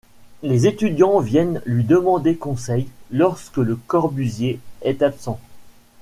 [0.41, 5.39] Les étudiants viennent lui demander conseil lorsque Le Corbusier est absent.